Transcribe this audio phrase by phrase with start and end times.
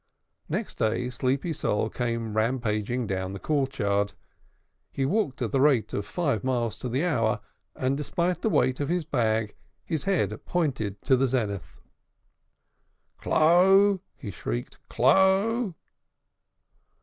[0.49, 4.13] Next day Sleepy Sol came rampaging down the courtyard.
[4.91, 7.39] He walked at the rate of five miles to the hour,
[7.75, 9.53] and despite the weight of his bag
[9.85, 11.79] his head pointed to the zenith.
[13.19, 14.79] "Clo'!" he shrieked.
[14.89, 15.75] "Clo'!"